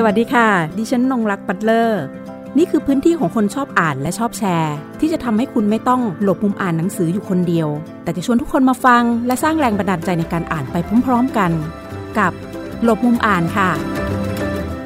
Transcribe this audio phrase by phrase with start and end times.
[0.00, 0.48] สวัสดีค่ะ
[0.78, 2.02] ดิฉันนงรักปัตเลอร์
[2.58, 7.68] นี่คือพื้นที่ของคนชอบอ่านและชอบแชร์ ที่จะทำให้คุณไม่ต้องหลบมุมอ่านหนังสืออยู่คนเดียว
[8.04, 11.50] แต่จะชวนทุกคนมาฟัง และสร้างแรงบันดาลใจในการอ่านไปพร้อมๆกัน
[12.18, 12.32] กับ
[12.84, 13.70] หลบมุมอ่านค่ะ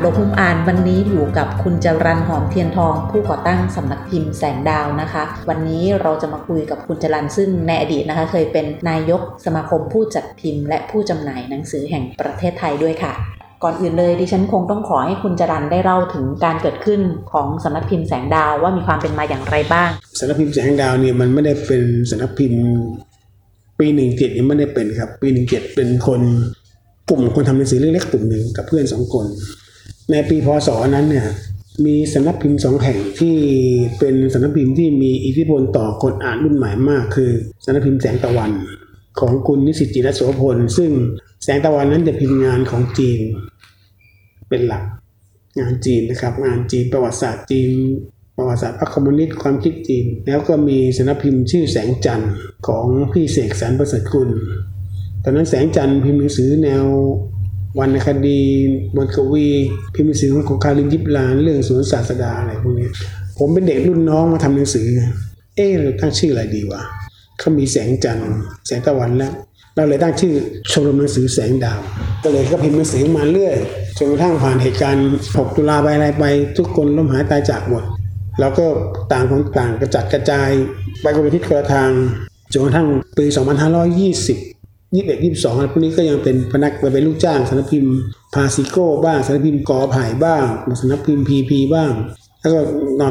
[0.00, 17.00] หลบมุมอ่านวันนี้อยู่กับคุณจรันหอมเทียนทอง ผู้ก่อตั้งสำนักพิมพ์แสงดาวนะคะ วันนี้เราจะมาคุยกับคุณจรันซึ่งในอดีตนะคะ เคยเป็นนายกสมาคมผู้จัดพิมพ์ และผู้จำหน่ายหนังสือแห่งประเทศไทยด้วยค่ะ ก่อนอื่นเลยดิฉันคงต้องขอให้คุณจรันได้เล่าถึงการเกิดขึ้น
[17.32, 22.62] ของสำนักพิมพ์แสงดาวว่ามีความเป็นมาอย่างไรบ้างสำนักพิมพ์แสงดาวเนี่ยมันไม่ได้เป็นสำนักพิมพ์
[23.78, 26.20] ปีหนึ่งเจ็ดยังไม่ได้เป็นครับ ปีหนึ่งเจ็ดเป็นคน
[27.10, 29.26] กลุ่มคนทำหนังสือเล็กๆกลุ่มหนึ่งกับเพื่อนสองคน
[30.10, 31.26] ในปีพศนั้นเนี่ย
[31.84, 33.36] มีสำนักพิมพ์สองแห่งที่
[33.98, 37.30] เป็นสำนักพิมพ์ที่มีอิทธิพลต่อคนอ่านรุ่นใหม่มาก คือ
[37.64, 38.50] สำนักพิมพ์แสงตะวัน
[39.20, 40.90] ของคุณนิสิตจิรโสพลซึ่ง
[41.44, 43.20] แสงตะวันนั้นจะพิมพ์งานของจีน
[44.52, 44.84] เป็นหลัก
[45.60, 47.70] งานจีนนะครับ งานจีนประวัติศาสตร์จีน
[48.36, 52.32] ประวัติศาสตร์พรรคคอมมิวนิสต์ความคิดจีน แล้วก็มีสนพิมพ์ชื่อแสงจันทร์
[52.66, 54.30] ของพี่เสกสรรประเสริฐกุล
[55.22, 56.84] ตอนนั้นแสงจันทร์พิมพ์หนังสือแนว
[57.78, 58.40] วรรณคดี
[58.96, 59.48] บทกวี
[59.94, 62.88] พิมพ์หนังสือของคารินยิบลานเรื่องสวนศาสดาอะไรพวกนี้
[63.38, 64.86] ผมเป็นเด็กรุ่นน้องมาทำหนังสือ
[65.56, 66.82] เอ๊ะตั้งชื่ออะไรดีวะ
[67.42, 68.32] เขามีแสงจันทร์
[68.66, 69.32] แสงตะวันแล้ว
[69.76, 70.34] เราเลยตั้งชื่อ
[70.72, 71.80] ชมรมหนังสือแสงดาว
[72.22, 73.56] ก็เลยก็พิมพ์หนังสือมาเรื่อย
[73.98, 76.24] จนกระทั่งผ่านเหตุการณ์ 6 ตุลาไปอะไรไป
[76.58, 77.84] ทุกคนล้มหายตายจากหมด
[78.40, 78.66] แล้วก็
[79.12, 80.50] ต่างคนต่างกระจัดกระจาย
[81.02, 81.90] ไปคนละทิศคนละทาง
[82.52, 84.52] จนกระทั่งปี 2520
[84.94, 87.94] 21 22อะไรพวกนี้ก็ยังเป็นพนักไปเป็นลูกจ้างสำนักพิมพ์
[88.34, 90.44] พาซิโก้บ้างสำนักพิมพ์กอไผ่บ้าง
[90.80, 91.90] สำนักพิมพ์พีพีบ้าง
[92.42, 92.60] แล้วก็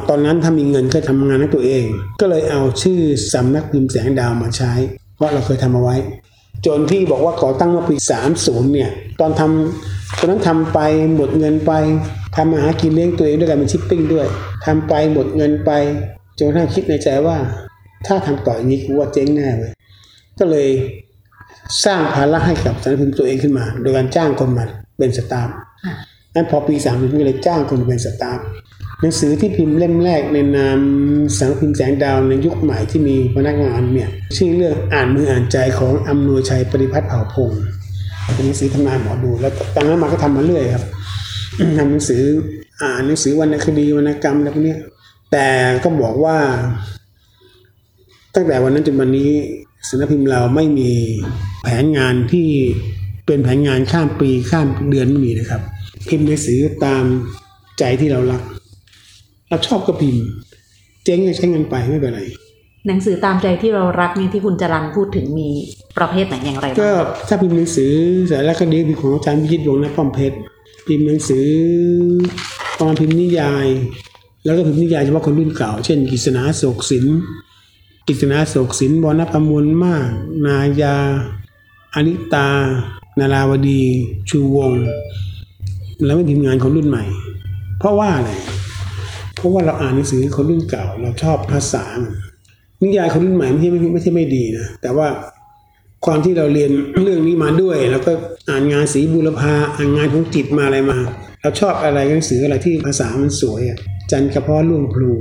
[0.10, 1.86] ตอนนั้นถ้ามีเงินก็ทำงานให้ตัวเอง
[2.22, 3.00] ก็เลยเอาชื่อ
[3.34, 4.72] สำนักพิมพ์แสงดาวมาใช้
[5.16, 5.96] เพราะเราเคยทำเอาไว้
[6.66, 7.96] จนที่บอกว่าก่อตั้งเมื่อปี
[8.34, 10.80] 30 เนี่ย ตอนทำตอนนั้นทำไป
[11.16, 11.72] หมดเงินไป
[12.36, 14.28] ทำมาหากินเลี้ยงตัวเองด้วยการเป็นชิปปิ้งด้วย
[14.66, 15.72] ทำไปหมดเงินไป
[16.38, 17.38] จนกระทั่งคิดในใจว่า
[18.08, 19.72] ถ้าทำต่ออย่างนี้กูว่าเจ๊งแน่เลย
[20.40, 20.70] ก็เลย
[21.86, 24.66] สร้างภาระให้กับสำนักพิมพ์ตัวเองขึ้นมา โดยการจ้างคนมา
[24.98, 25.50] เป็นสตาฟ
[26.36, 28.40] นั้นพอปี30ก็เลยจ้างคนมาเป็นสตาฟ
[29.02, 30.80] หนังสือที่พิมพ์เล่มแรกในนาม
[31.38, 37.62] สำนักพิมพ์แสงดาวในยุคใหม่ที่มีพนักงานเนี่ยชื่อเรื่องอ่านมืออ่านใจของอำนวยชัยปริพัฒน์เผ่าพงศ์
[38.34, 40.84] เป็นหนังสือทำนายหมอดูแล้วตั้งนั้นมาก็ทำมาเรื่อยครับ
[41.78, 42.24] ทำหนังสือ
[42.82, 44.76] อ่านหนังสือวรรณคดีวรรณกรรมอะไรพวกนี้
[45.32, 45.48] แต่
[45.84, 46.38] ก็บอกว่า
[48.36, 49.32] ตั้งแต่วันนั้นจนวันนี้
[49.88, 50.92] สำนักพิมพ์เราไม่มี
[51.64, 52.48] แผนงานที่
[53.26, 55.62] เป็นแผนงานข้ามปีข้ามเดือนไม่มีนะครับ
[56.10, 57.04] พิมพ์หนังสือตาม
[57.80, 58.42] ใจที่เรารัก
[59.52, 60.24] เราชอบก็พิมพ์
[61.04, 62.22] เจ๊งก็ใช้เงินไปไม่เป็นไร
[62.88, 65.48] หนังสือตามใจที่เรารักเนี่ยที่คุณจรันพูดถึงมี
[65.98, 66.92] ประเภทไหนอย่างไรบ้างก็
[67.28, 67.92] ถ้าพิมพ์หนังสือ
[68.30, 70.38] สารคดีพิมพ์ของอาจารย์พิชิตวงศ์นะป้อมเพชร
[70.88, 71.48] พิมพ์หนังสือ
[72.78, 73.68] ประมาณพิมพ์นิยาย
[74.46, 77.06] แล้วก็พิมพ์นิยายเฉพาะคนรุ่นเก่า เช่นกฤษณาโศกสิน
[78.08, 80.08] กฤษณาโศกสินวรรณประมวลมาก
[80.46, 80.96] นายา
[81.96, 82.50] อนิตา
[83.20, 83.82] นาราวดี
[84.30, 84.84] ชูวงศ์
[86.06, 87.04] แล้วไม่พิมพ์งานคนรุ่นใหม่
[87.80, 88.32] เพราะว่าอะไร
[89.42, 91.86] เพราะว่าเราอ่านหนังสือคนรุ่นเก่า เราชอบภาษา
[92.82, 95.08] นิยายคนรุ่นใหม่ไม่ใช่ไม่ไม่ใช่ไม่ดีนะ แต่ว่า
[96.06, 96.72] ความที่เราเรียน
[97.04, 98.12] เรื่องนี้มาด้วย แล้วก็
[98.50, 101.00] อ่านงานสีบุรพาอ่านงานของจิตมาอะไรมา
[101.42, 103.78] เราชอบอะไรหนังสืออะไรที่ภาษามันสวยอะ
[104.12, 105.12] จันทร์กระเพาะล่วงพลู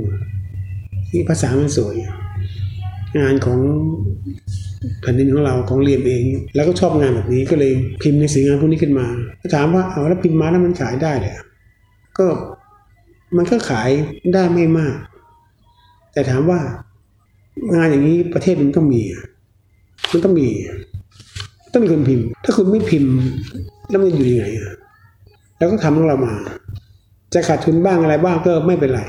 [1.11, 1.95] นี่ภาษามันสวย
[3.19, 3.59] งานของ
[5.01, 6.23] แผ่นดินของเราของเรียนเอง
[6.55, 7.71] แล้วก็ชอบงานแบบนี้ก็เลย
[8.01, 9.07] พิมพ์หนังสืองานพวกนี้ขึ้นมา
[9.55, 11.33] ถามว่าเอาแล้วพิมพ์มาแล้วมันขายได้เลย
[12.17, 12.25] ก็
[13.37, 13.89] มันก็ขาย
[14.33, 14.95] ได้ไม่มาก
[16.13, 16.59] แต่ถามว่า
[17.75, 19.01] งานอย่างนี้ประเทศมันต้องมี
[20.11, 20.47] มันต้องมี
[21.71, 23.13] ต้องมีคนพิมพ์ ถ้าคุณไม่พิมพ์
[23.89, 24.73] แล้วมันอยู่ยังไงอะ
[25.57, 26.33] แล้วก็ทำของเรามา
[27.33, 29.01] จะขาดทุนบ้างอะไรบ้างก็ไม่เป็นไร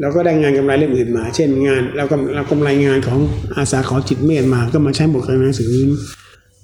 [0.00, 3.18] เราก็ได้งานกำไรเรื่องอื่นมา เช่นงานเราก็เรากำไรงานของ
[3.56, 5.72] อาสาขอจิตเมธมา ก็มาใช้บทการหนังสือ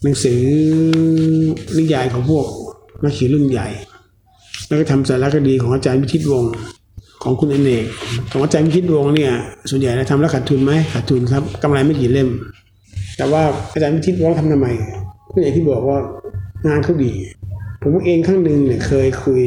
[0.03, 0.41] หนังสือ
[1.79, 2.47] นิยายของพวก
[3.05, 3.69] นักเขียนรุ่นใหญ่
[4.71, 6.53] แล้วก็ทำสารคดีของอาจารย์พิชิตวงศ์
[7.23, 7.85] ของคุณอเนก
[8.31, 9.33] ของอาจารย์พิชิตวงศ์เนี่ย
[9.71, 12.29] ส่วนใหญ่เราทำแล้วขาดทุนไหมขาดทุนครับกำไรไม่กี่เล่ม
[13.17, 13.43] แต่ว่า
[13.75, 14.69] อาจารย์พิชิตวงศ์ทำทำไม
[15.33, 15.99] ก็อย่างที่บอกว่า
[16.67, 17.13] งานเขาดี
[17.83, 19.43] ผมเองครั้งหนึ่งเนี่ยเคยคุย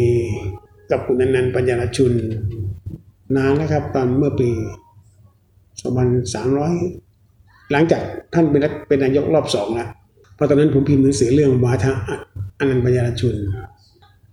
[0.91, 2.13] กับคุณอนันต์ปัญญารชุน
[3.35, 4.49] นานแล้วครับตอนเมื่อปี
[6.11, 8.01] 2300หลังจาก
[8.33, 9.89] ท่านเป็นเป็นนายกรอบสองแล้ว
[10.35, 11.91] เพราะตอนนั้นผมพิมพ์หนังสือเรื่องวาทะ
[12.59, 13.35] อนันต์ปัญญารชุน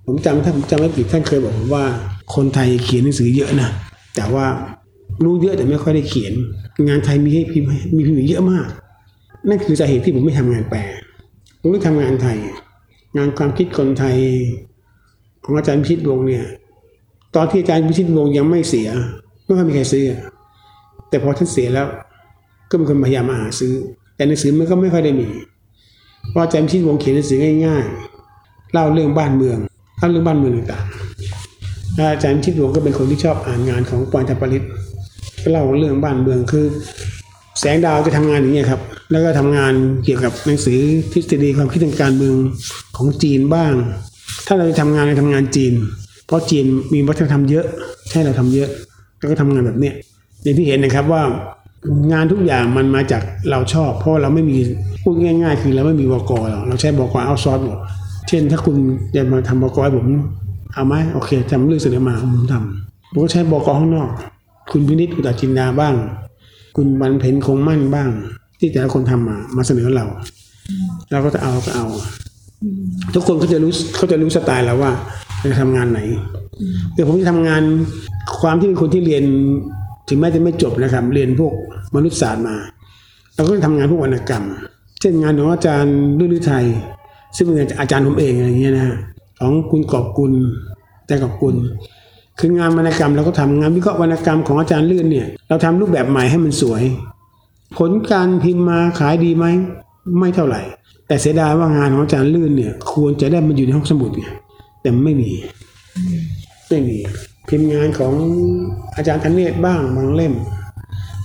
[0.06, 1.84] ผมจำถ้าผมจำไม่ผิดท่านเคยบอกผมว่า
[2.34, 3.70] คนไทยเขียนหนังสือเยอะนะ
[4.14, 4.46] แต่ว่า
[5.24, 6.32] รู้เยอะแต่ไม่ค่อยได้เขียน
[6.88, 8.68] งานไทยมีให้พิมพ์มีพิมพ์เยอะมาก
[9.48, 10.80] นั่นคือสาเหตุที่ผมไม่ทำงานแปล
[11.60, 12.38] ผมไม่ทำงานไทย
[13.16, 14.16] งานความคิดคนไทย
[15.44, 16.44] ของอาจารย์พิชิตวงศ์เนี่ย
[17.34, 18.88] ตอนที่อาจารย์พิชิตวงศ์ยังไม่เสีย
[19.44, 20.04] ไม่ค่อยมีใครซื้อ
[21.08, 21.86] แต่พอท่านเสียแล้ว
[22.70, 23.72] ก็มีคนพยายามมาหาซื้อ
[24.16, 25.28] แต่หนังสือมันก็ไม่ค่อยได้มี
[26.30, 29.58] เพราะอาจารย์พิชิตวงศ์เขียนหนังสือง่ายๆเล่าเรื่องบ้านเมือง
[30.00, 34.64] เล่าเรื่องบ้านเมืองต่างๆแล้วอาจารย์พิชิตวงก็เป็นคนที่ชอบอ่านงานของปอนธปริต
[35.42, 36.66] ก็เล่าเรื่องบ้านเมืองคือ
[37.60, 38.80] แสงดาวจะทำงานอย่างนี้ยครับ
[39.10, 39.72] แล้วก็ทำงาน
[40.04, 40.78] เกี่ยวกับหนังสือ
[41.12, 42.36] ทฤษฎีความคิดทางการเมือง
[42.96, 43.72] ของจีนบ้าง
[44.46, 45.72] ถ้าเราจะทำงานเราทำงานจีน
[46.26, 47.64] เพราะจีนมีวัฒนธรรมเยอะ
[48.12, 48.68] ให้เราทำเยอะ
[49.18, 49.94] แล้วก็ทำงานแบบเนี้ย
[50.42, 51.22] อย่างที่เห็นนะครับว่า
[52.12, 54.56] งานทุกอย่างมันมาจากเราชอบ เพราะเราไม่มี
[55.02, 57.78] พูดง่าย ๆ คือเราไม่มีบกหรอกเราใช้บกเอาซอร์หมด
[58.32, 58.76] เช่นถ้าคุณ
[59.16, 60.06] จะมาทำบกให้ผม
[60.74, 64.08] เอาไหมโอเคทำเรื่องเสนอมาผมทำผมก็ใช้บกข้างนอก
[64.72, 65.94] คุณพินิจอุตจินดาบ้าง
[66.76, 68.08] คุณบรรเพ็ญคงมั่นบ้าง
[68.58, 70.06] ที่แต่ละคนทำมามาเสนอเรา
[71.10, 71.86] เราก็จะเอาก็เอา
[73.14, 74.92] ทุกคนเขาจะรู้เขาจะรู้สไตล์แล้วว่า
[75.50, 76.00] จะทำงานไหน
[76.94, 77.62] คือผมจะทำงาน
[78.40, 79.24] ความที่เป็นคนที่เรียน
[80.08, 81.54] ถึงแม้จะไม่จบนะครับ เรียนพวก
[81.94, 82.56] มนุษยศาสตร์มา
[83.34, 84.44] เราก็จะทำงานพวกวรรณกรรม
[85.00, 86.66] เช่นงานของอาจารย์ดุลิไทย
[87.36, 88.88] ซึ่งเป็นอาจารย์ผมเองอะไรเงี้ยนะ
[89.40, 90.32] ของคุณกอบกุล
[91.06, 91.56] แต่กอบกุล
[92.38, 96.82] คืองานวรรณกรรมเราก็ทำงานวิเคราะห์วรรณกรรมของอาจารย์ลื่นเนี่ยเราทำรูปแบบใหม่ให้มันสวย
[97.78, 99.46] ผลการพิมพ์มาขายดีไหม
[100.18, 100.60] ไม่เท่าไหร่
[101.06, 104.26] แต่เสียดายว่างานของอาจารย์ลื่นเนี่ย ควรจะได้มาอยู่ในห้องสมุดไง
[104.82, 105.30] แต่ไม่มี
[106.68, 106.98] ไม่มี
[107.48, 108.12] พิมพ์งานของ
[108.96, 110.34] อาจารย์ธเนศบ้างบางเล่ม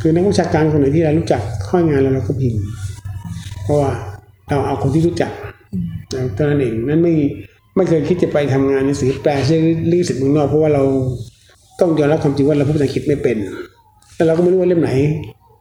[0.01, 2.61] คือนักวิชาการคนไหนที่เรารู้จักข้อยงานแล้วเราก็พิมพ์
[3.63, 3.91] เพราะว่า
[4.49, 5.31] เราเอาคนที่รู้จัก
[6.35, 7.13] เท่านั้นเองนั่นไม่
[7.75, 9.61] ไม่เคยคิดจะไปทำงานหนังสือแปลชื่อ
[9.91, 10.83] ลิขสิทธิ์เมืองนอกเพราะว่าเรา
[11.79, 13.37] ต้องยอมรับความจริงว่าเราพูดภาษาอังกฤษไม่เป็น
[14.15, 14.91] แล้วเราก็ไม่รู้ว่าเล่มไหน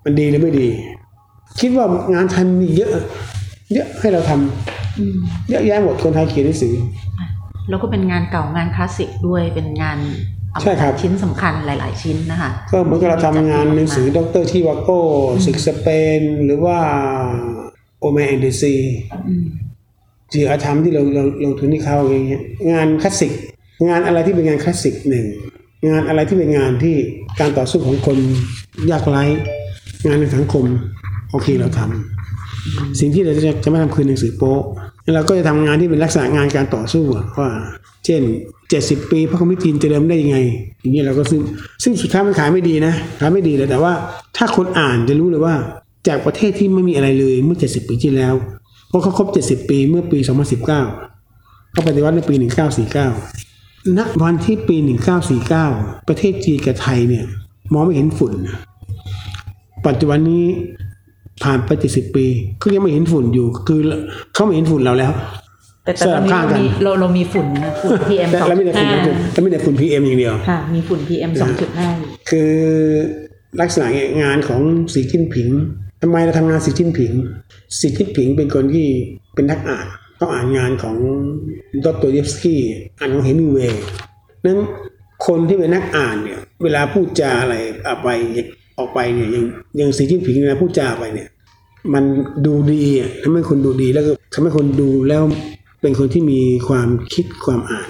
[0.04, 0.68] มันดีหรือไม่ดี
[1.60, 2.90] คิดว่างานไทยมีเยอะ
[3.72, 6.74] เยอะให้เราทำเยอะแยะหมดคนไทยเขียนหนังสือ
[7.68, 9.98] แล้วก็เป็นงานเก่างานคลาสสิกด้วยเป็นงาน
[10.62, 14.98] ใช่ครับชิ้นสำคัญหลาย ๆ ชิ้นนะคะก็เหมือนกับเราทำงานหนังสือดรที่วาโก้
[15.44, 15.86] สิกสเป
[16.18, 16.78] น หรือว่า
[18.00, 18.74] โอเมนเดซี
[20.34, 23.32] อืมจีอาธรรมที่เราเราลงทุนที่เขาอย่างเงี้ยงานคลาสสิก
[23.88, 25.26] งานอะไรที่เป็นงานคลาสสิกหนึ่ง
[25.88, 26.94] งานอะไรที่เป็นงานที่
[27.40, 28.16] การต่อสู้ของคน
[28.90, 29.22] ยากไร้
[30.06, 30.64] งานในสังคม
[31.30, 34.62] โอเคเราทำสิ่งที่เราจะจะไม่ทำคือหนังสือโป๊ะ
[35.14, 37.04] เราก็จะทำงานที่เป็นลักษณะงานการต่อสู้
[37.38, 37.50] ว่า
[38.06, 38.22] เช่น
[38.66, 40.38] 70 ปีพระคอมมิวนิสต์จะเดิมได้ยังไง
[40.80, 41.40] อย่างเงี้ยเราก็ซึ่ง
[41.82, 43.92] ซึ่งสุดท้ายมันขายไม่ดีนะขายไม่ดีเลยแต่ว่า
[44.36, 45.54] ถ้าคนอ่านจะรู้เลยว่า
[46.08, 48.34] จากประเทศที่ไม่มีอะไรเลยเมื่อ 70 ปีที่แล้ว
[48.94, 50.64] เพราะเขาครบ70ปีเมื่อปี2019
[51.72, 52.34] เขาปฏิวัติในปี
[53.14, 54.76] 1949ณวันที่ปี
[55.42, 57.24] 1949ประเทศจีนกับไทยเนี่ย
[57.72, 58.58] มองไม่เห็นฝุ่นนะ
[59.86, 60.44] ปัจจุบันนี้
[61.42, 62.26] ผ่านไป70ปี
[62.62, 63.80] ก็ยังไม่เห็นฝุ่นอยู่ คือ
[64.34, 65.12] เขาไม่เห็นฝุ่นเราแล้ว
[65.84, 69.02] แต่แต่ตอนนี้สลับข้างเรากันมีเราเรามีฝุ่นนะฝุ่น PM แต่สองเราไม่จุได้ดฝุ่นห้า
[69.32, 71.88] เราไม่ได้ฝุ่น PM อย่างเดียวค่ะมีฝุ่น PM สองจุดห้า
[72.30, 72.52] คือ
[73.60, 73.86] ลักษณะ
[74.22, 74.60] งานของ
[74.92, 75.48] สีจิ้นผิง
[76.06, 77.12] ทำไมเราทำงานสีจิ้นผิง
[77.78, 78.86] สีจิ้นผิงเป็นคนที่
[79.34, 79.86] เป็นนักอ่าน
[80.20, 80.96] ต้องอ่านงานของ
[81.84, 82.60] ดอตโตเยฟสกี้
[82.98, 83.84] อ่านของเฮมิงเวย์
[84.44, 84.58] นั้น
[85.26, 87.54] คนที่เป็นนักอ่านเนี่ย เวลาพูดจาอะไร
[87.86, 88.08] ออกไป
[88.78, 89.44] ออกไปเนี่ยย่าง
[89.78, 91.28] ย่างสีจิ้นผิงเวลาพูดจาไปเนี่ย
[91.94, 92.04] มัน
[92.46, 92.82] ดูดี
[93.22, 95.22] ทำให้คนดูดีแล้วก็ทำให้คนดูแล้ว
[95.80, 97.88] เป็นคนที่มีความคิดความอ่าน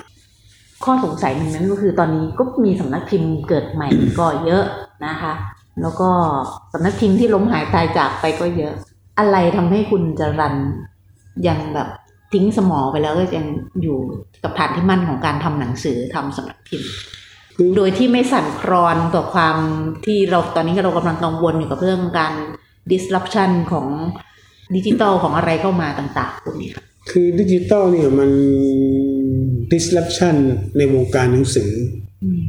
[0.85, 4.65] ข้อสงสัยหนึ่งนั้นก็คือตอนนี้ก็มีสำนักพิมพ์เกิดใหม่ก็เยอะ
[5.07, 5.33] นะคะ
[5.83, 6.09] แล้วก็
[6.73, 8.75] สำนักพิมพ์ที่ล้มหายตายจากไปก็เยอะ
[9.19, 10.55] อะไรทำให้คุณจรัน
[11.49, 11.89] ยังแบบ
[12.33, 13.47] ทิ้งสมอไปแล้วก็ยัง
[13.83, 13.99] อยู่
[14.43, 16.91] กับฐานที่มั่นของการทำหนังสือทำสำนักพิมพ์
[17.57, 19.57] คือโดยที่ไม่สั่นคลอนต่อความ
[20.07, 22.35] ที่เราตอนนี้เรากำลังกังวลอยู่กับเรื่องการ
[22.93, 23.89] disruption ของ
[24.75, 28.31] ดิจิตอลของอะไรเข้ามาต่างๆพวกนี้ค่ะคือดิจิตอลเนี่ยมัน
[29.73, 30.37] disruption
[30.77, 31.71] ในวงการหนังสือ
[32.25, 32.43] อืม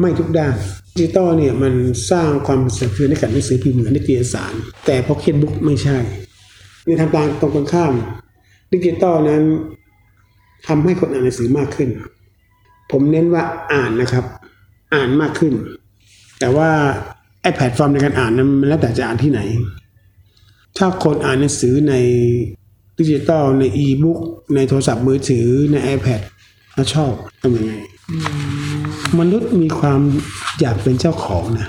[0.00, 0.54] ไม่ทุกด้าน
[0.96, 1.74] ดิจิตอลเนี่ยมัน
[2.10, 4.52] สร้างความสะเทือนให้กับหนังสือพิมพ์เหมือนนิตยสาร
[4.86, 5.98] แต่พ็อกเก็ตบุ๊กไม่ใช่
[6.86, 7.92] ในทางตางตรงกันข้าม
[8.72, 9.42] ดิจิตอลนั้น
[10.66, 11.88] ทำให้คนอ่านหนังสือมากขึ้น
[12.90, 14.24] ผมเน้นว่าอ่านนะครับ
[14.94, 15.52] อ่านมากขึ้น
[16.40, 16.70] แต่ว่า
[17.42, 19.40] ไอแพลตฟอร์มในการอ่านนั้นมันแล้วแต่จะอ่านที่ไหน
[20.78, 21.94] ถ้าคนอ่านหนังสือใน
[22.98, 24.18] ดิจิตอลในอีบุ๊ก
[24.54, 26.20] ในโทรศัพท์มือถือใน iPad
[26.74, 27.72] แล้วชอบทำยังไง
[29.20, 30.00] มนุษย์มีความ
[30.60, 31.68] อยากเป็นเจ้าของนะ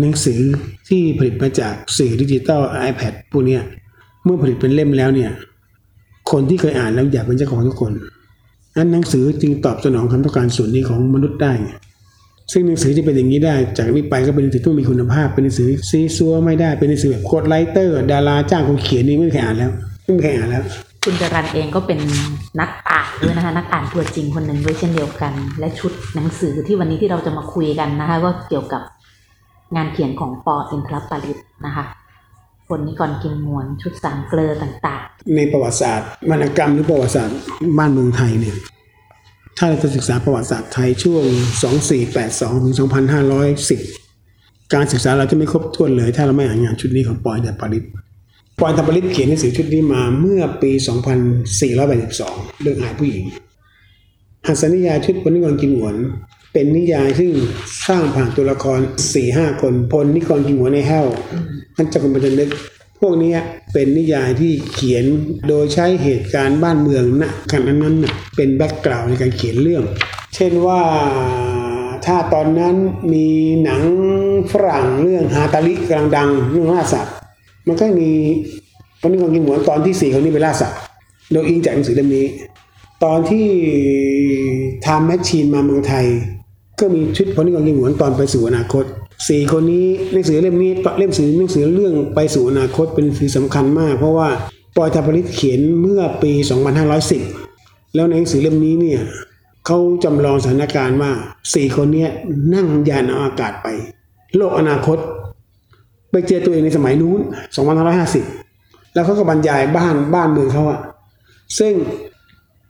[0.00, 0.40] หนังสือ
[0.88, 3.62] ที่ผลิตมาจากสื่อดิจิตอล iPad พวกเนี้ย
[4.24, 5.30] เมื่อผลิตเป็นเล่มแล้วเนี่ย
[6.30, 7.92] คนที่เคยอ่านแล้วอยากเป็นเจ้าของทุกคน
[8.76, 11.52] นั้นหนังสือจึงตอบสนองความต้องการส่วนนี้ของมนุษย์ได้
[12.52, 19.70] ซึ่งหนังสือที่เป็นอย่างนี้ได้ จากนี้ไปก็เป็นหนังสือที่มีคุณภาพ เป็นหนังสือซี้ซั้วไม่ได้ เป็นหนังสือแบบ ghost writer ดาราจ้างคนเขียนนี่ไม่มีใครอ่านแล้ว
[20.04, 20.62] ไม่มีใครอ่านแล้ว
[21.10, 22.00] คุณจรัญเองก็เป็น
[22.60, 28.82] นักอ่านด้วยนะคะนักอ่านตัวจริงคนหนึ่งด้วยเช่นเดียวกัน และชุดหนังสือที่วันนี้ที่เราจะมาคุยกันนะคะก็เกี่ยวกับ
[29.76, 30.56] งานเขียนของป.
[30.70, 31.84] อินทรปาลิตนะคะ
[32.68, 37.38] คนนิกรกินมวนชุดสามเกลอต่างๆ ในประวัติศาสตร์วรรณกรรมหรือประวัติศาสตร์
[37.78, 38.56] บ้านเมืองไทยเนี่ย
[39.58, 41.24] ถ้าเราจะศึกษาประวัติศาสตร์ไทยช่วง
[41.94, 42.74] 2482ถึง
[43.94, 47.86] 2510 การศึกษาเราจะไม่ครบถ้วนเลย ถ้าเราไม่อ่านงานชุดนี้ของปอยแต่ปาริต
[48.60, 50.70] ปอยแต่ปริตเขียนหนังสือชุดนี้มาเมื่อปี
[51.86, 53.24] 2482 เรื่องอายผู้หญิง
[54.46, 55.96] หัสนิยายชุดพลนิกรกินหวน
[56.52, 57.32] เป็นนิยายซึ่ง
[57.86, 58.80] สร้างผ่านตัวละคร
[59.20, 61.06] 4-5คนพลนิกรกินหวนในแห้ว
[61.76, 62.50] ท่านจักรพันนึก
[63.00, 63.34] พวกนี้
[63.72, 65.04] เป็นนิยายที่เขียน
[65.48, 67.22] โดยใช้เหตุการณ์บ้านเมืองณ
[67.52, 69.84] ขณะนั้นน่ะเป็นแบ็กกราวด์ในการเขียนเรื่อง
[70.34, 70.82] เช่นว่า
[72.06, 72.74] ถ้าตอนนั้น
[73.12, 73.28] มี
[73.62, 73.82] หนัง
[74.52, 77.10] ฝรั่งเรื่องฮาตาลิกำลังดังเรื่องล่าสัตว
[77.68, 78.10] มันก็มี
[79.02, 80.78] วันนี้คนกินหมูตอนที่สี่คนนี้ไปล่าสัตว์
[81.32, 82.26] โดยอิงจากหนังสือเล่มนี้
[83.04, 83.46] ตอนที่
[84.86, 86.06] ทำแมชชีนมาเมืองไทย
[86.80, 88.84] ก็มีชุดพลนิกรกินหวนตอนไปสู่อนาคต
[89.28, 94.28] สี่คนนี้หนังสือเล่มนี้เล่มสือหนังสือเรื่องไปสู่อนาคตเป็นหนังสือสำคัญมาก เพราะว่า
[94.76, 96.32] ปอยทาปริตเขียนเมื่อปี
[97.14, 99.00] 2510 แล้วในหนังสือเล่มนี้เนี่ย
[99.66, 101.10] เขาจำลองสถานการณ์ว่า
[101.54, 102.06] สี่คนนี้
[102.54, 103.66] นั่งยานอวกาศไป
[104.36, 104.98] โลกอนาคต
[106.12, 107.20] ไปเจอตัวเองในสมัยนู้น
[108.06, 110.80] 2550 แล้วเขาก็บรรยายบ้านบ้านเมืองเขาอะ
[111.58, 111.72] ซึ่ง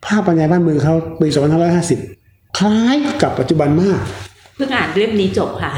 [0.04, 1.28] ภาพบรรยายบ้านเมืองเขาปี
[1.92, 5.72] 2550 คล้ายกับปัจจุบันมากๆเพิ่งอ่านเล่มนี้จบค่ะ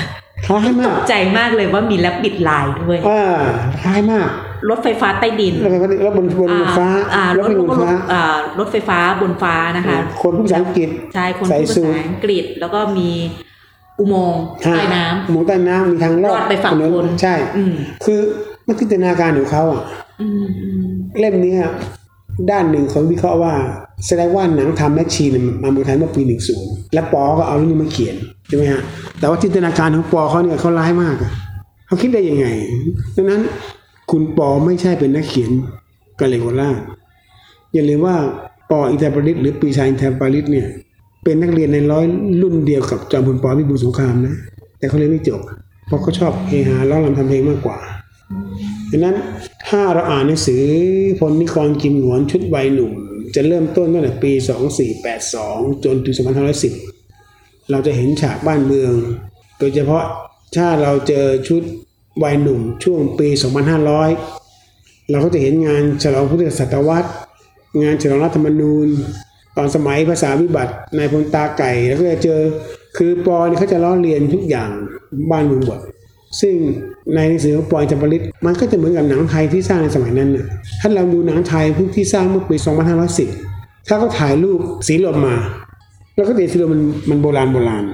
[0.47, 3.25] คล้ายตมากกใจมากเลยว่ามีแลบบิดลายด้วยอ่า
[3.83, 4.29] คล้ายมาก
[4.69, 8.23] รถไฟฟ้าใต้ดินแล้วก็แล้วบนบนฟ้าอ่ารรถถไม่บนฟ้าอ่า
[8.59, 13.11] รถไฟฟ้าบนฟ้านะคะ คนพูดภาษาอังกฤษใช่คนใส่พูดภาสูทษาอังกฤษแล้วก็มี
[14.01, 18.21] อุโมงค์ใต้น้ำหมูใต้น้ำมีทางลอรอดไปฝั่งทนใช่อืมคือ
[18.67, 19.83] มันจินตนาการของเขาอะ
[20.21, 20.89] อืมอืม
[21.19, 21.59] เล่มเนี้ย
[22.51, 23.55] ด้านหนึ่งเขาวิเคราะห์ว่า
[24.07, 25.31] แสดงว่าหนังทำแมชชีน
[25.63, 28.17] มาเมืองไทยเมื่อปีหนึ่งศูนย์และปอก็เอาเรื่องนี้มาเขียน
[28.49, 28.83] ใช่ไหมฮะ
[29.19, 31.31] แต่ว่าจินตนาการของปอเขาเนี่ยเขาร้ายมากอะ
[31.87, 32.47] เขาคิดได้ยังไง
[33.17, 33.41] ดังนั้น
[34.11, 35.51] คุณปอไม่ใช่เป็นนักเขียน
[36.21, 36.71] กาเลโกล่า
[37.75, 38.17] อย่าลืมว่า
[38.71, 40.67] ปออินเทอร์ปริตหรือปีชาอินเทอร์ปริตเนี่ย
[41.25, 42.05] เป็นนักเรียนในร้อย
[42.43, 44.35] รุ่นเดียวกับจอมพลปพิบูลสงครามนะ
[44.79, 45.41] แต่เขาเรียนไม่จบ
[45.87, 47.79] เพราะเขาชอบเฮฮาร้องรำทำเพลงมากกว่า
[48.91, 49.17] ดังนั้น
[49.69, 50.63] ถ้าเราอ่านหนังสือ
[51.19, 52.93] พลนิกรกิมหนวนชุดวัยหนุ่ม
[53.35, 54.33] จะเริ่มต้นตั้งแต่ปี
[55.09, 56.15] 2482 จนถึง
[56.93, 58.93] 2510 เราจะเห็นฉากบ้านเมือง
[59.59, 60.05] โดยเฉพาะ
[60.57, 61.63] ถ้าเราเจอชุด
[62.23, 63.29] วัยหนุ่มช่วงปี
[64.15, 67.09] 2500 เราก็จะเห็นงานฉลองพุทธศตวรรษ
[67.83, 68.89] งานฉลองรัฐธรรมนูญ
[69.57, 72.41] ตอนสมัยภาษาวิบัตินายพลตาไก่แล้วก็จะเจอ
[72.97, 74.71] คือปอเนี่ยเขาจะล้อเลียนทุกอย่าง
[75.31, 75.81] บ้านเมืองบท
[76.41, 76.55] ซึ่ง
[77.15, 80.47] ในหนังสือของปอยจำปริตมันก็จะเหมือนกับหนังไทยที่สร้างในสมัยนั้นน่ะ
[80.81, 82.57] ถ้าเราดูหนังไทยพวกที่สร้างเมื่อปี
[83.23, 85.37] 2510 ถ้าเขาถ่ายรูปสีลมมา
[86.15, 87.85] แล้วก็เห็นสีลมมันมันโบราณโบราณ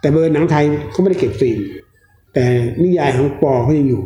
[0.00, 1.58] แต่เบอร์หนังไทยเขาไม่ได้เก็บฟิล์ม
[2.34, 2.44] แต่
[2.82, 4.02] นิยายของปอเขายังอยู่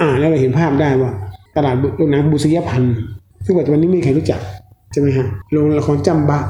[0.00, 1.10] อ่านแล้วเราเห็นภาพได้ว่า
[1.56, 2.94] ตลาดโรงหนังบุษยพันธ์
[3.44, 4.40] ซึ่งปัจจุบันนี้ไม่มีใครรู้จัก
[4.92, 6.40] ใช่ไหมฮะโรงละครจำบะ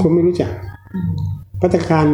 [0.00, 0.50] คนไม่รู้จัก
[1.60, 2.06] พัตตาคาร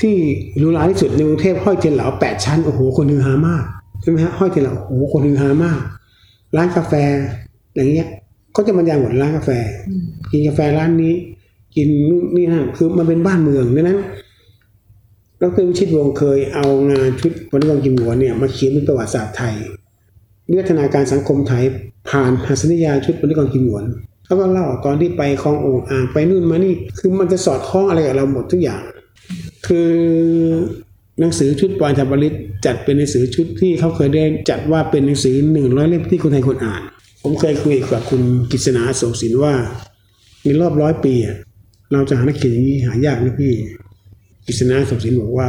[0.00, 0.14] ที่
[0.58, 3.64] หรูหราที่สุดในกรุงเทพห้อยเทียนเหลาแปดชั้นโอ้โหคนฮือฮามาก
[4.02, 5.80] ใช่ไหมฮะห้อยเทียนเหลาโอ้โหคนฮือฮามาก
[6.56, 6.92] ร้านกาแฟ
[7.74, 8.08] อย่างเงี้ย
[8.56, 9.50] ก็จะบรรยายหมดร้านกาแฟ
[10.30, 11.14] กินกาแฟร้านนี้
[11.76, 13.98] กินนู่นนี่นั่นคือมันเป็นบ้านเมืองดังนั้น
[15.42, 19.54] ดรวิชิตวงศ์เคยเอางานชุดวันกองกิมหัวเนี่ยมาเขียนเป็นประวัติศาสตร์ไทย
[20.48, 21.64] วิวัฒนาการสังคมไทย
[22.08, 23.84] ผ่านหัสนิยายชุดวันกองกิมหวน
[24.28, 28.82] เขาก็เล่าตอนที่ไปคลองโอ่งอ่างไปนู่นมานี่ คือมันจะสอดคล้องอะไรกับเราหมดทุกอย่าง
[29.66, 29.90] คือ
[31.20, 32.34] หนังสือชุดปอยธบริต
[32.66, 36.82] จัดเป็นหนังสือชุดที่เขาเคยได้จัดว่าเป็นหนังสือหนึ่งร้อยเล่มที่คนไทยควรอ่าน
[37.22, 39.54] ผมเคยคุยกับคุณกฤษณาโสศินว่า
[40.44, 41.14] ในรอบร้อยปี
[41.92, 43.52] เราจะหานักเขียนอย่างนี้หายากนะพี่
[44.46, 45.48] กฤษณาโสศินบอกว่า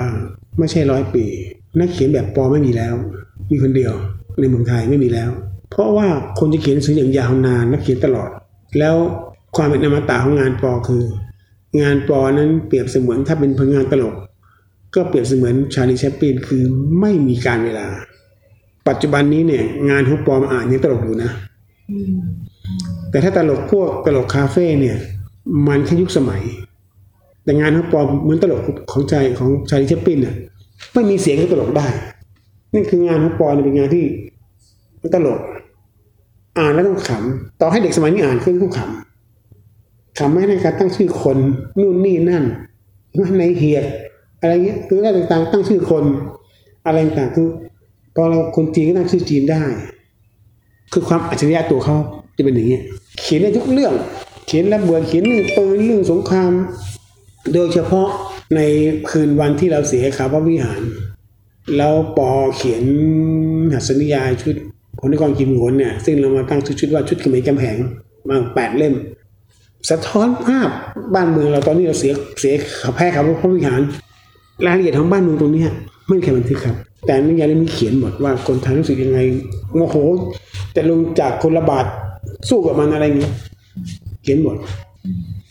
[0.58, 1.26] ไม่ใช่ร้อยปี
[1.80, 2.96] นักเขียนแบบปอไม่มีแล้ว
[3.52, 3.94] มีคนเดียว
[4.40, 5.32] ในเมืองไทยไม่มีแล้ว
[5.72, 6.08] เพราะว่า
[6.40, 8.30] คนจะเขียนหนังสืออย่างยาวนานนักเขียนตลอด
[8.78, 8.96] แล้ว
[9.56, 11.04] ความเป็นอมตะของงานปอคือ
[11.82, 14.16] งานปอนั้นเปรียบเสมือนถ้าเป็นผลงานตลก
[14.96, 16.64] ก็เปรียบเสมือนชาลีแชปปินคือ
[17.00, 17.88] ไม่มีการเวลา
[18.88, 21.32] ปัจจุบันนี้เนี่ย งานของปอมอ่านยังตลกอยู่นะ
[23.10, 24.98] แต่ถ้าตลกพวกตลกคาเฟ่เนี่ย
[25.68, 26.44] มันแค่ยุคสมัย
[27.44, 28.62] แต่งานของปอมเหมือนตลก
[28.92, 30.36] ของใจของชาลีแชปปินน่ะ
[30.94, 31.88] ไม่มีเสียงก็ตลกได้
[32.74, 34.06] นี่คืองานของปอเนี่ยเป็นงานที่
[35.02, 35.40] มันตลก
[36.60, 41.38] อ่านแล้วต้องขำต่อให้เด็กสมัยนี้อ่านก็ต้องขำขำไม่ในการตั้งชื่อคน
[41.80, 42.44] นู่นนี่นั่น
[43.40, 43.86] ในเหียด
[44.42, 46.04] อะไรเงี้ยคืออะไรต่างๆตั้งชื่อคน
[46.86, 47.48] อะไรต่างๆคือ
[48.16, 49.64] พอเราคนจีนก็ตั้งชื่อจีนได้
[50.94, 51.98] คือความอัจฉริยะตัวเขา
[52.38, 52.84] จะเป็นอย่างนี้ย
[53.22, 53.94] เขียนได้ทุกเรื่อง
[54.46, 56.52] เขียนระเบิดเขียนเรื่องปืนเรื่องสงคราม
[57.54, 58.08] โดยเฉพาะ
[58.56, 58.60] ใน
[59.10, 60.82] คืนวันที่เราเสียขาพระวิหาร
[61.78, 62.84] แล้วปอเขียน
[63.74, 64.56] หัสนิยายชุด
[65.00, 67.76] ผลนิกรกิมหวนเนี่ยซึ่งเรามาตั้งชุดว่าชุดเขมรกำแพง
[68.30, 68.94] มาแปดเล่ม
[69.90, 70.70] สะท้อนภาพ
[71.16, 73.82] บ้านเมืองเราตอนนี้เราเสียเสียขาแพ้ขาพระวิหาร
[74.66, 75.64] รายละเอียดของบ้านเมืองตรงนี้
[76.08, 76.76] ไม่มีใครบันทึกครับ
[77.06, 79.20] แต่นิยายเล่มนี้เขียนหมดว่าคนไทยรู้สึกยังไง
[79.76, 79.96] โมโห
[80.74, 81.86] แต่ลงจากคนละบาท
[82.50, 83.32] สู้กับมันอะไรอย่างนี้
[84.24, 84.56] เขียนหมด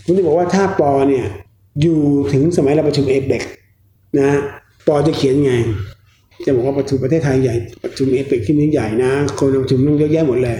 [0.05, 1.25] ผมจะบอกว่าถ้าปอเนี่ย
[1.83, 1.99] อยู่
[2.33, 3.43] ถึงสมัยเราประชุมเอเปก
[4.19, 4.28] นะ
[4.87, 5.52] ปอจะเขียนไง
[6.45, 10.59] จะบอกว่าประชุมประเทศไทยใหญ่ประชุมเอเปกที่นี้ใหญ่นะ คนประชุมต้องเยอะแยะหมดเลย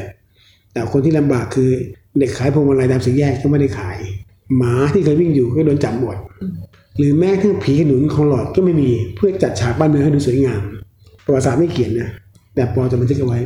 [0.73, 1.71] แต่คนที่ลำบากคือ
[2.19, 3.99] เด็กขายพวงมาลัยตามสี่แยกก็ไม่ได้ขาย
[4.57, 6.17] หมาที่เคยวิ่งอยู่ก็โดนจับหมด
[6.99, 10.61] หรือแม้กระทั่งผีขนุนของหลอดก็ไม่มีเพื่อจัดฉากบ้านเมืองให้ดูสวยงาม
[11.25, 12.11] ประวัติศาสตร์ไม่เขียนนะ
[12.55, 13.41] แต่ปอจะบันทึกเอาไว้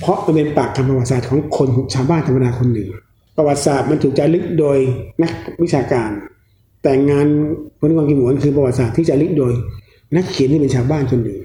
[0.00, 2.88] เพราะมันเป็นปากคำประวัติศาสตร์ของคนชาวบ้านธรรมดาคนหนึ่ง
[3.36, 4.78] ประวัติศาสตร์มันถูกจารึกโดย
[5.22, 6.10] นักวิชาการ
[6.82, 7.26] แต่งาน
[7.78, 9.52] พลนิกรกิมหวนคือประวัติศาสตร์ที่จารึกโดย
[10.14, 11.38] นักเขียนที่เป็นชาวบ้านคนหนึ่ง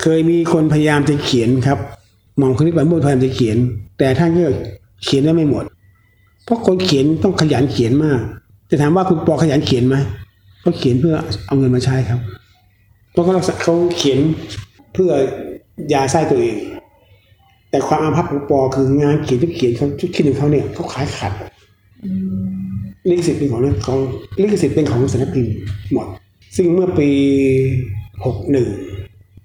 [0.00, 1.78] เคยมีคนพยายามจะเขียนครับ
[2.38, 3.56] หมอมคณิตบันบุญพยายามจะเขียน
[3.98, 4.44] แต่ท่านก็
[5.04, 5.64] เขียนได้ไม่หมด
[6.44, 8.20] เพราะคนเขียนต้องขยันเขียนมาก
[8.70, 9.96] จะถามว่าคุณปอขยันเขียนไหม
[10.60, 11.14] เขาเขียนเพื่อ
[11.46, 12.20] เอาเงินมาใช้ครับ
[13.12, 14.18] เพราะเขารักเขาเขียน
[14.92, 15.10] เพื่อ
[15.92, 16.56] ยาไส้ตัวเอง
[17.70, 21.32] แต่ความอาภัพของปอคืองานเขียนทุกเขียนเขาทุกคิดของเขาเนี่ยเขาขายขาด
[23.08, 23.96] ลิขสิทธิ์เป็นของเขา
[24.40, 25.52] ลิขสิทธิ์เป็นของสำนักพิมพ์
[25.92, 26.06] หมด
[26.60, 27.10] ซึ่งเมื่อปี
[28.26, 28.68] หกหนึ่ง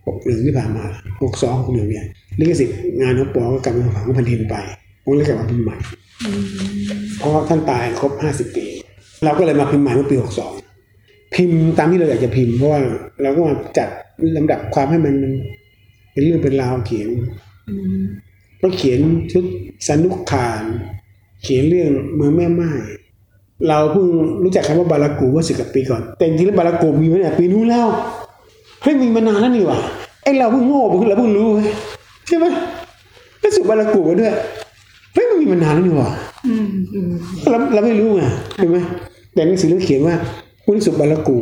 [0.08, 0.86] หกหนึ่งที่ผ่านมา
[1.22, 2.06] หกสองหกหนึ่งเนี่ย
[2.40, 4.56] ลิขสิทธิ์งานของปอก็กลับมาของพันธินไป
[5.04, 5.78] ผมเลยกลับมาพิมพ์ใหม่
[7.20, 8.66] เพราะท่านตายครบห้าสิบปี
[9.24, 10.54] เราก็เลยมาพิมพ์ใหม่เมื่อปีหกสอง
[11.36, 12.82] พิมพ์ตามที่เราอยากจะพิมพ์เพราะว่า
[13.22, 13.90] เราก็มาจัด
[14.38, 15.16] ลำดับความให้มัน
[16.12, 17.10] เป็นเรื่องเป็นราวเขียน
[18.62, 19.00] ก็เขียน
[19.32, 19.46] ชุด
[19.90, 20.64] สนุกขาน
[21.44, 22.72] เขียนเรื่องเมืองแม่ไม้
[23.68, 24.06] เราเพิ่ง
[24.44, 27.88] รู้จักคำว่าบาลากูเมื่อสิบกว่าปีก่อน แต่จริงๆแล้วบาลากูมีมาตั้งแต่ปีนู้นแล้ว
[28.84, 29.80] เฮ้ยมีมานานแล้วนี่หว่า
[30.24, 31.68] ไอเราเพิ่งโง่เพิ่งเราเพิ่งรู้เว้ย
[32.28, 32.46] ใช่ไหม
[33.40, 34.34] แล้วสุบาลากูมาด้วย
[35.14, 36.10] เฮ้ยมันมีมานานแล้วนี่หว่า
[37.50, 38.24] เราเราไม่รู้ไง
[38.56, 38.78] ใช่ไหม
[39.34, 40.16] แต่หนังสือเรื่องเขียนว่า
[40.66, 41.38] คุณสุบาลกู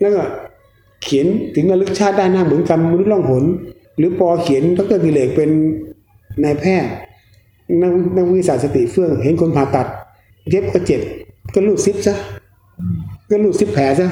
[0.00, 0.22] แล้วก็
[1.02, 3.44] เขียนถึงระลึกชาติได้หน้าเหมือนกันมนุษย์ล่องหน
[3.98, 5.50] หรือปอเขียนดรกิเลกเป็น
[6.42, 6.92] นายแพทย์
[7.82, 9.86] นักนักวิทยาศาสตร์สติเฟื่องเห็นคนผ่าตัด
[10.48, 11.00] เย็บก็เจ็บ
[11.54, 12.14] ก็รูดซิปซะ
[13.30, 14.08] ก็รูดซิปแผลซะ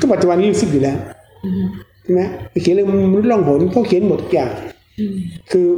[0.00, 0.96] ก็ปัจจุบันนี้รูดซิปอยู่แล้ว
[2.02, 2.22] ใช่ไหม
[2.62, 4.52] เขียนเรื่องมนุษย์ล่องหนเขาเขียนหมดทุกอย่าง
[5.50, 5.68] คือ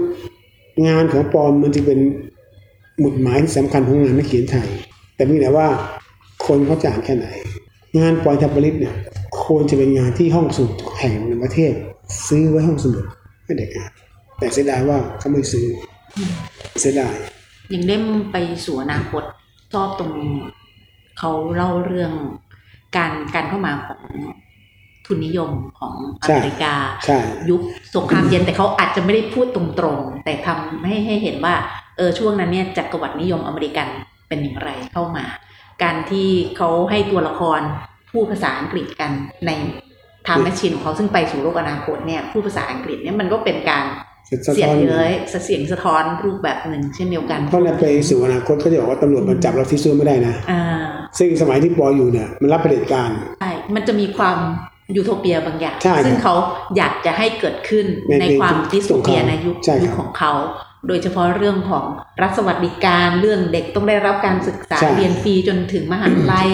[0.87, 1.99] งานของปอมมันจะเป็น
[2.99, 4.69] หมุดหมายที่สำคัญของงานนักเขียนไทย
[5.17, 5.67] แต่มีแต่ว่า
[6.47, 7.27] คนเขาจะอ่านแค่ไหน
[7.99, 8.95] งานปอยทับปริตเนี่ย
[9.45, 11.73] ควรจะเป็นงานที่ห้องสมุดแห่งในประเทศ
[12.29, 13.05] ซื้อไว้ห้องสมุด
[13.45, 13.91] ให้เด็กอ่าน
[14.39, 15.65] แต่เสียดายว่าเขาไม่ซื้อ
[16.81, 17.15] เสียดาย
[17.71, 19.23] อย่างเล่มไปสู่อนาคต
[19.73, 20.13] ชอบตรง
[21.19, 22.13] เขาเล่าเรื่อง
[22.97, 24.01] การการเข้ามาของ
[25.07, 27.19] ทุนนิยมของอเมริกาใช่
[27.51, 27.61] ยุค
[27.95, 29.63] สงครามเย็นแต่เขาอาจจะไม่ได้พูดตร
[29.97, 31.55] งๆ แต่ทำให้ให้เห็นว่า
[31.97, 33.89] เออช่วงนั้นเนี่ยจักรวรรดินิยมอเมริกัน
[34.29, 35.25] เป็นอย่างไรเข้ามา
[35.83, 37.61] การที่เขาให้ตัวละคร
[38.11, 39.11] พูดภาษาอังกฤษกัน
[39.47, 39.51] ใน
[40.27, 44.10] Time Machine ของเขาซึ่งไปสู่โลกอนาคตเนี่ยพูดภาษาอังกฤษเนี่ยมันก็เป็นการสะ
[44.55, 45.13] เสียดท้อนเย้ย
[45.45, 50.63] เสียงสะท้อนรูปแบบหนึ่งเช่นเดียวกันเพราะในไปสู่อนาคตเขาจะบอกว่าตำรวจมันจับเราซี้ซั้วไม่ได้นะอ่า
[51.19, 54.39] ซึ่งสมัยที่ปออยู่เนี่ยมันรัฐเผด็จการใช่มันจะมีความ
[54.97, 56.35] ยูโทเปียบางอย่างใช่ครับซึ่งเขา
[56.77, 60.33] อยากจะให้เกิดขึ้นในในความในยุค dystopia ของเขาในยุคใช่ครับยุคของเขา
[60.89, 61.85] โดยเฉพาะเรื่องของ
[62.23, 66.49] รัฐสวัสดิการเรื่องเด็กต้องได้รับการศึกษาใช่เรียนฟรีจนถึงมหาลัย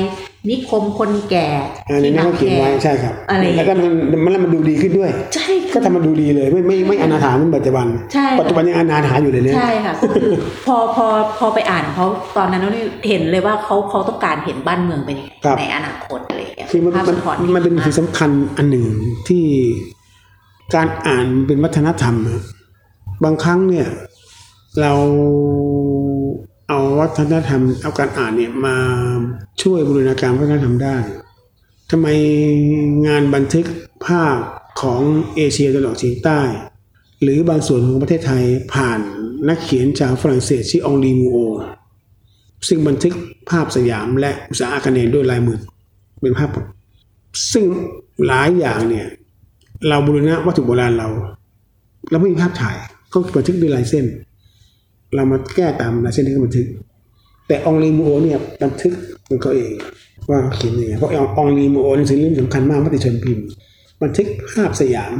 [0.50, 1.48] นิคมคนแก่
[1.88, 3.92] อันนี้ที่เขาเขียนไว้ใช่ครับอะไรแล้วก็มัน
[4.24, 10.32] มันแล้วมันดูดีขึ้นด้วย ใช่ก็ทำมันดูดีเลยไม่ไม่ไม่อนาถาเหมือนปัจจุบันใช่ปัจจุบันยังอนาถาอยู่เลยเนี่ยใช่ค่ะก็คือ
[10.66, 11.06] พอพอ
[11.38, 12.70] พอไปอ่านเขาตอนนั้นเรา
[13.08, 18.86] เห็นเลยว่าเขาเขาต้องการเห็นบ้านเมืองเป็นยังไงครับในอนาคตอะไรอย่างเงี้ยคือมันภาพมันสะท้อนมันเป็นสิ่งสำคัญอันหนึ่ง
[19.28, 19.44] ที่
[20.74, 22.40] การอ่านเป็นวัฒนธรรมอะ
[23.24, 23.86] บางครั้งเนี่ย
[24.80, 24.92] เรา
[26.68, 28.76] เอาวัฒนธรรมเอาการอ่านเนี่ยมา
[29.62, 30.96] ช่วยบูรณาการวัฒนธรรมได้
[31.90, 32.06] ทำไม
[33.06, 33.66] งานบันทึก
[34.06, 34.38] ภาพ
[34.80, 35.00] ของ
[35.36, 36.40] เอเชียตะวันออกเฉียงใต้
[37.22, 39.00] หรือบางส่วนของประเทศไทยผ่าน
[39.48, 41.36] นักเขียนชาวฝรั่งเศสชื่อองลีมูโอ
[42.68, 43.14] ซึ่งบันทึก
[43.50, 45.58] ภาพสยามและอุตสาหกรรมด้วยลายมือ
[46.22, 46.50] เป็นภาพ
[47.52, 47.66] ซึ่ง
[48.26, 49.06] หลายอย่างเนี่ย
[49.88, 51.08] เราบูรณะวัตถุโบราณเรา
[52.10, 52.76] เราไม่มีภาพถ่าย
[53.10, 54.04] เขาบันทึกด้วยลายเส้น
[55.14, 56.66] เรามาแก้ตามลายเส้นที่เขาบันทึก
[57.48, 58.92] แต่องลีมูโอเนี่ยบันทึก
[59.28, 59.72] ของเขาเอง
[60.30, 63.46] ว่าเขาเขียนยังไงเพราะองลีมูโอนี่เป็นเรื่องสำคัญมากมติชนพิมพ์
[64.02, 65.12] บันทึกภาพสยาม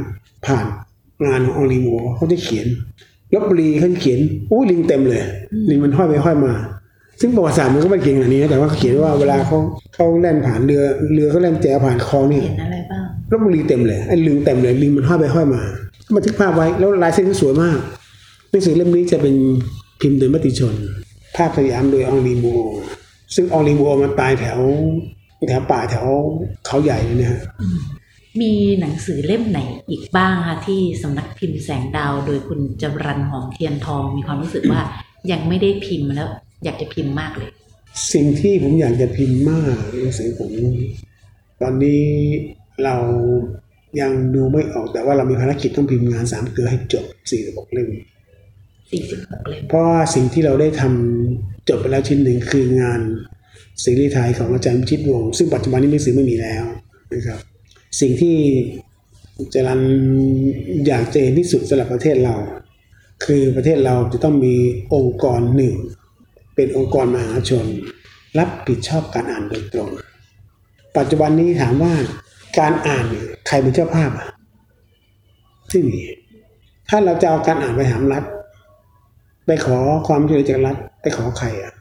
[0.45, 0.65] ผ่าน
[1.25, 2.67] งานขององลีมูโอเขาจะเขียน
[3.33, 4.19] ลบบุรีเขาเขียน
[4.49, 5.21] โอ้ยลิงเต็มเลย
[5.69, 6.53] ลิงมันห้อยไปห้อยมา
[7.21, 9.57] ซึ่งประวัติศาสตร์มันก็ไม่เก่งขนาดนี้นะแต่ว่าเขาเขียนว่าเวลาเขา
[9.93, 10.81] เขาแล่นผ่านเรือ
[11.13, 15.61] เรือเขาแล่นแจวผ่านคลองนี่เห็นอะไรบ้างลบบุรีเต็มเลยไอ้ลิงเต็มเลยลิงมันห้อยไปห้อยมา
[16.15, 17.77] บันทึกภาพไว้แล้วลายเส้นก็สวยมาก
[18.49, 19.35] หนังสือเล่มนี้จะเป็น
[20.01, 20.75] พิมพ์โดยมติชน
[21.35, 22.59] ภาพสยามโดยอองลีบูโอ
[23.35, 24.59] ซึ่งอองลีบูโอมันตายแถว
[25.49, 26.07] แถวป่าแถว
[26.65, 27.41] เขาใหญ่เลยนะฮะ
[28.41, 34.81] มีหนังสือเล่มไหนอีกบ้างคะที่สำนักพิมพ์แสงดาวโดยคุณจรันหอมเทียนทอง มีความรู้สึกว่า
[35.31, 36.27] ยังไม่ได้พิมพ์แล้ว
[36.63, 37.49] อยากจะพิมพ์มากเลย
[38.13, 40.51] สิ่งที่ผมอยากจะพิมพ์มากหนังสือผม
[41.61, 42.05] ตอนนี้
[42.83, 42.95] เรา
[44.01, 47.89] ยังดูไม่ออกแต่ว่าเรามีภารกิจต้องพิมพ์งานสามเกลือให้จบสี่สิบหกเล่ม
[48.91, 53.01] 46เล่มเพราะว่าสิ่งที่เราได้ทำจบไปแล้วชิ้นหนึ่งคืองาน
[53.83, 56.65] ซีรีไทยของอาจารย์พิชิตวงศ์ซึ่งปัจจุบันนี้หนังสือไม่มีแล้ว
[57.13, 57.39] นะครับ
[58.01, 58.35] สิ่งที่
[59.53, 59.81] จรัน
[60.87, 62.35] อยากจะเห็นที่สุดสำหรับประเทศเรา
[63.25, 64.55] คือประเทศเราจะต้องมี
[64.93, 65.75] องค์กรหนึ่ง
[66.55, 67.65] เป็นองค์กรมหาชน
[68.39, 69.89] รับผิดชอบการอ่านโดยตรง
[70.97, 71.93] ปัจจุบันนี้ถามว่า
[72.59, 73.05] การอ่าน
[73.47, 74.29] ใครเป็นเจ้าภาพอะ
[75.69, 75.99] ไม่มี
[76.89, 78.23] ถ้าเราจะเอาการอ่านไปถามรัฐ
[79.47, 81.73] ไปขอความช่วยเหลือจากรัฐไปขอใครอะ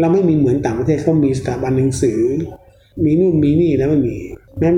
[0.00, 2.20] เราไม่มีเหมือนต่างประเทศเขามีสถาบันหนังสือ
[3.04, 4.16] มีนู่นมีนี่แล้วไม่มี
[4.62, 4.76] นั้น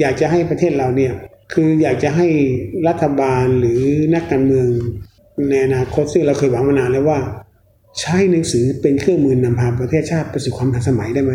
[0.00, 1.12] อยากจะให้ประเทศเราเนี่ย
[1.52, 2.26] คืออยากจะให้
[2.88, 3.80] รัฐบาลหรือ
[4.14, 4.68] นักการเมือง
[5.48, 7.18] ในอนาคตซึ่งเราเคยหวังมานานแล้วว่า
[8.00, 11.32] ใช้หนังสือเป็นเครื่องมือนำพาประเทศชาติไปสู่ความทันสมัยได้ไหม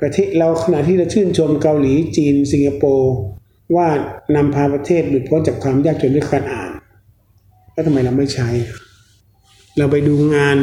[0.00, 3.12] ประเทศเราขณะที่เราชื่นชมเกาหลีจีน สิงคโปร์
[3.76, 3.88] ว่า
[4.36, 6.69] นำพาประเทศหลุดพ้นจากความยากจนด้วยการอ่าน
[7.80, 8.48] แล้วทำไมเราไม่ใช้
[9.78, 10.58] เราไปดูงาน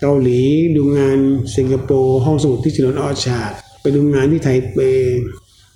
[0.00, 0.40] เกาหลี
[0.76, 1.18] ดูงาน
[1.56, 4.78] สิงคโปร์ห้องสมุดที่ถนนออร์ชาร์ดไปดูงานที่ไทเป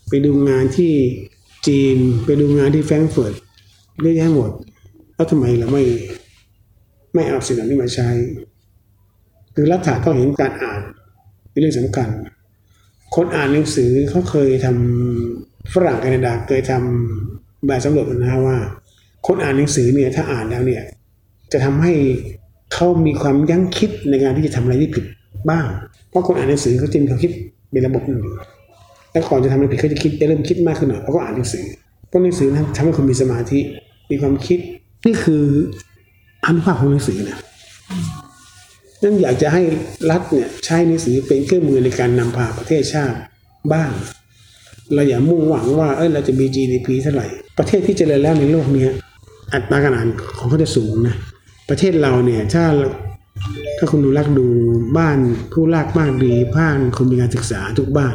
[0.08, 0.92] ไปดูงานที่
[1.66, 3.34] จีน ไปดูงานที่แฟรงก์เฟิร์ต
[4.00, 4.50] เยอะแยะหมด
[5.14, 5.84] แล้วทำไมเราไม่
[7.14, 8.08] ไม่เอาสิ่งเหล่านี้มาใช้
[9.54, 10.80] คือรัฐต้องเห็นการอ่าน
[11.50, 12.08] เป็นเรื่องสำคัญ
[13.14, 18.58] คนอ่านหนังสือเขาเคยทำฝรั่งแคนาดาเคยทำแบบสำรวจนะว่า
[19.26, 20.82] คนอ่านหนังสือเนี่ยถ้าอ่านแล้วเนี่ย
[21.52, 21.92] จะทำให้
[22.74, 25.04] เขามีความยั้งคิดในการที่จะทำอะไรที่ผิด
[25.50, 25.66] บ้าง
[26.10, 27.30] เพราะคนอ่านหนังสือเขาจะมีความคิด
[27.70, 28.34] เป็นระบบหนึ่งอยู่
[29.12, 31.64] แล้วก่อนจะทำอะไรผิดเขาจะคิดจะเริ่มคิดมากขึ้นหน่อยเพราะเขาอ่านหนังสือ
[32.08, 33.60] เพราะหนังสือนั้นทำให้คนมีสมาธิ
[34.10, 34.58] มีความคิด
[35.06, 35.44] นี่คือ
[36.44, 37.38] อนุภาพของหนังสือนะ
[39.02, 39.62] นั่นอยากจะให้
[40.10, 43.18] รัฐเนี่ยใช้หนังสือเป็นเครื่องมือในการนำพาประเทศชาติ
[43.72, 43.90] บ้าง
[44.94, 47.26] เราอย่ามุ่งหวังว่าเอ้ยเราจะมี GDP เท่าไหร่
[47.58, 48.92] ประเทศที่เจริญแล้วในโลกเนี้ย
[49.52, 51.16] อัตราการอ่านของเขาจะสูงนะ
[51.68, 52.64] ประเทศเราเนี่ยถ้า
[53.78, 54.46] ถ้าคุณดูรักดู
[54.98, 55.18] บ้าน
[55.52, 58.14] ผู้รากมากดีบ้านคนมีการศึกษาทุกบ้าน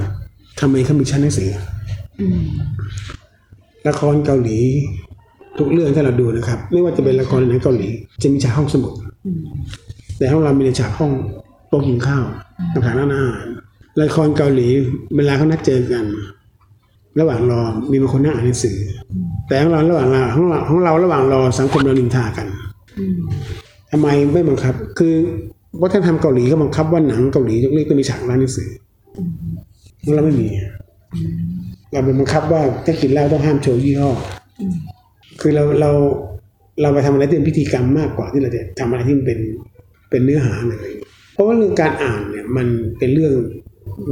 [0.60, 1.50] ทำไมเขามีชั้นหนังสือ
[3.88, 4.60] ละครเกาหลี
[5.58, 7.88] ทุกเรื่องที่เราดูนะครับ ไม่ว่าจะเป็นละครไหนเกาหลี
[8.22, 8.94] จะมีฉากห้องสมุด
[10.17, 11.12] แต่ห้องเรามีในฉากห้อง
[11.70, 12.24] โต๊ะกินข้าว
[12.72, 13.46] ต่างๆร้านอาหาร
[14.00, 14.67] ละครเกาหลี
[15.15, 16.06] เวลาเขานัดเจอกัน
[17.20, 18.78] ระหว่างรอมีบางคนนั่งอ่านหนังสือ
[19.52, 22.48] แต่ของเราระหว่างรอของเราของเราระหว่างรอสังคมเรานินทากัน
[23.00, 23.20] อืม
[23.92, 25.16] ทำไมไม่บังคับ คือ
[25.82, 28.70] วัฒนธรรมเกาหลีก็บังคับว่าหนังเกาหลีทุกเรื่องต้องมีฉากร้านหนังสือ
[30.04, 30.48] ของเราไม่มี
[31.92, 34.12] เราเป็นบังคับว่าถ้ากินเหล้าต้องห้ามโชว์ยี่ห้อ
[34.60, 34.64] อ
[35.42, 35.92] คือเราเรา
[36.82, 39.40] เราไปทำอะไรที่เป็นพิธีกรรมมากกว่าที่เราจะทำอะไรที่มันเป็น
[40.10, 40.90] เป็นเนื้อหาเลย
[41.34, 42.68] เพราะว่าเรื่องการอ่านเนี่ยมัน
[43.00, 43.34] เป็นเรื่อง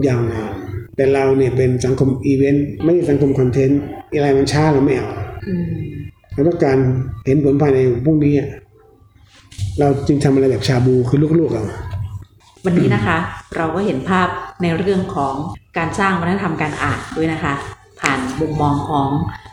[0.08, 0.54] ยาวนาน
[0.96, 3.82] แต่เราเนี่ยเป็นสังคมอีเวนต์ไม่ใช่สังคมคอนเทนต์
[4.14, 5.29] อะไรมันช้าเราไม่เอาอืม
[6.34, 6.78] เราต้องการ
[7.26, 8.50] เห็นผลภายในพรุ่งนี้อะ
[9.80, 11.64] เราจึงทำอะไรแบบชาบูคือลูกๆเรา
[12.66, 13.18] วันนี้นะคะ
[13.56, 14.28] เราก็เห็นภาพ
[14.62, 15.34] ในเรื่องของ
[15.78, 17.54] การสร้างวัฒนธรรมการอ่านด้วยนะคะ
[18.02, 19.10] ผ่านมุมมองของ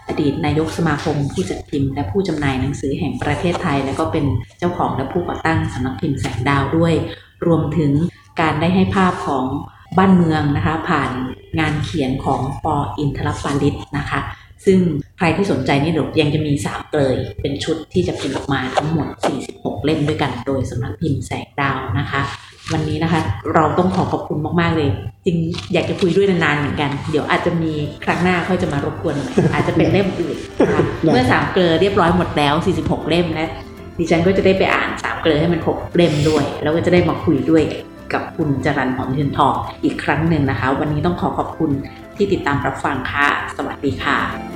[0.08, 4.24] อดีตนายกสมาคม ผู้จัดพิมพ์ และผู้จำหน่ายหนังสือแห่งประเทศไทย และก็เป็น
[4.58, 6.94] เจ้าของและผู้ก่อตั้งสำนักพิมพ์แสงดาวด้วย
[7.46, 7.92] รวมถึง
[8.40, 9.44] การได้ให้ภาพของ
[9.98, 11.10] บ้านเมืองนะคะ ผ่าน
[11.58, 14.20] งานเขียนของปออินทรปาลิตนะคะ
[14.66, 14.78] ซึ่ง
[15.18, 19.08] ใครที่สนใจนี่เดี๋ยวยังจะมีสามเกลยเป็นชุดที่จะพิมพ์ออกมาทั้งหมด
[19.46, 22.22] 46 เล่มด้วยกัน โดยสำนักพิมพ์แสงดาวนะคะ
[22.72, 23.20] วันนี้นะคะ
[23.54, 24.88] เราต้องขอขอบคุณมาก ๆ เลย
[25.26, 25.36] จริง
[25.72, 27.72] อยากจะคุยด้วยนาน ๆ เหมือนกัน เดี๋ยวอาจจะมี
[28.04, 33.46] ครั้งหน้าค่อยจะมารบกวนใหม่อาจจะเป็นเล่มอื่นนะคะได้เมื่อสามเกลอเรียบร้อยหมดแล้ว 46 เล่มและ
[33.98, 37.62] ดิฉันก็จะได้ไปอ่านสามเกลอให้มันครบเล่มด้วย แล้วก็จะได้มาคุยด้วย
[38.12, 41.70] กับคุณจรันหอมเทียนทองอีกครั้งหนึ่งนะคะ วันนี้ต้องขอขอบคุณ
[42.16, 44.55] ที่ติดตามรับฟังค่ะ สวัสดีค่ะ